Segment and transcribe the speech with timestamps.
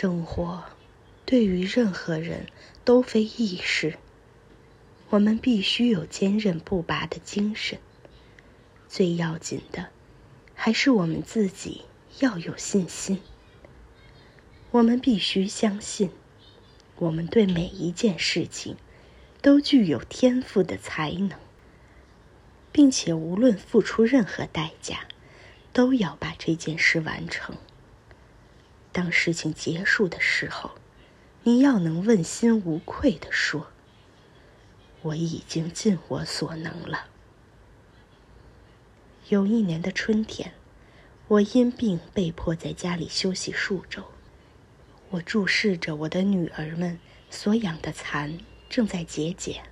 [0.00, 0.62] 生活
[1.26, 2.46] 对于任何人
[2.84, 3.98] 都非易事，
[5.10, 7.80] 我们必须有坚韧不拔的精神。
[8.88, 9.88] 最要紧的，
[10.54, 11.82] 还是我们自己
[12.20, 13.20] 要有信心。
[14.70, 16.10] 我们必须相信，
[16.98, 18.76] 我们对每一件事情
[19.42, 21.32] 都具有天赋的才能，
[22.70, 25.08] 并且无论付出任何代价，
[25.72, 27.56] 都要把这件事完成。
[28.92, 30.72] 当事情结束的时候，
[31.44, 33.68] 你要能问心无愧地说
[35.02, 37.06] ：“我已经尽我所能了。”
[39.28, 40.54] 有一年的春天，
[41.28, 44.04] 我因病被迫在家里休息数周。
[45.10, 46.98] 我注视着我的女儿们
[47.30, 49.62] 所养的蚕正在节俭，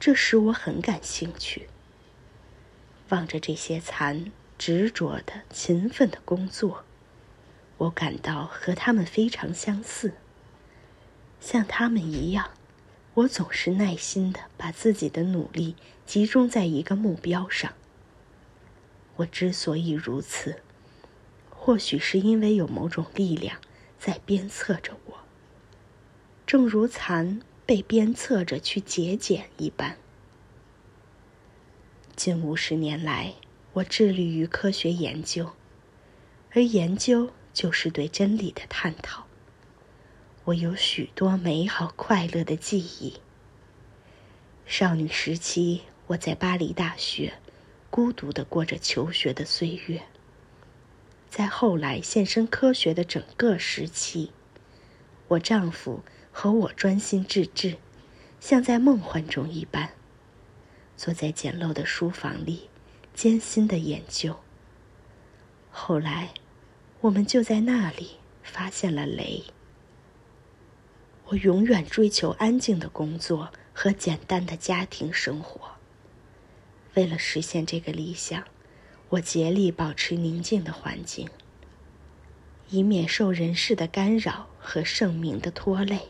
[0.00, 1.68] 这使我很感兴趣。
[3.10, 6.84] 望着这些蚕执着的、勤奋的工作，
[7.80, 10.14] 我感到和他们非常相似。
[11.40, 12.50] 像他们一样，
[13.14, 17.72] 我总是耐心的把自己的努力集中在一个目标上。
[19.16, 20.62] 我之所以如此，
[21.48, 23.58] 或许是因为有某种力量。
[23.98, 25.18] 在鞭策着我，
[26.46, 29.98] 正如蚕被鞭策着去节俭一般。
[32.16, 33.34] 近五十年来，
[33.74, 35.50] 我致力于科学研究，
[36.52, 39.26] 而研究就是对真理的探讨。
[40.44, 43.20] 我有许多美好快乐的记忆。
[44.66, 47.34] 少女时期，我在巴黎大学，
[47.90, 50.02] 孤独的过着求学的岁月。
[51.28, 54.30] 在后来献身科学的整个时期，
[55.28, 57.76] 我丈夫和我专心致志，
[58.40, 59.90] 像在梦幻中一般，
[60.96, 62.68] 坐在简陋的书房里，
[63.14, 64.40] 艰辛的研究。
[65.70, 66.30] 后来，
[67.02, 68.12] 我们就在那里
[68.42, 69.42] 发现了雷。
[71.26, 75.72] 我永远追求安静的工作和简单的家庭生活。
[76.94, 78.44] 为了实现这个理想。
[79.10, 81.28] 我竭力保持宁静的环境，
[82.68, 86.02] 以免受人事的干扰和盛名的拖累。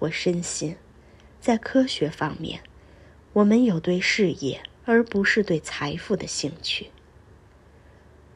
[0.00, 0.74] 我深信，
[1.40, 2.60] 在科学方面，
[3.34, 6.90] 我们有对事业而不是对财富的兴趣。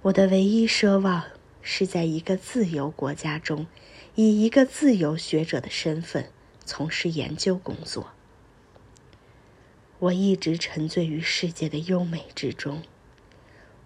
[0.03, 1.27] 我的唯一奢望
[1.61, 3.69] 是在一个自由国家中，
[4.17, 6.29] 以一个自由学者的身份
[6.65, 8.11] 从事研究工作。
[10.01, 12.83] 我一直沉醉于世界的优美之中。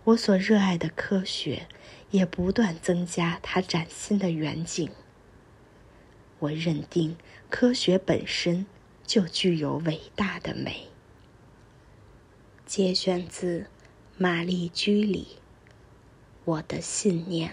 [0.05, 1.69] 我所热爱的科学，
[2.11, 4.89] 也不断增加它崭新的远景。
[6.39, 7.19] 我认定
[7.51, 8.65] 科学本身
[9.07, 10.87] 就具有伟大的美。
[12.65, 13.67] 节选自
[14.17, 15.37] 玛丽居里
[16.47, 17.51] 《我的信念》。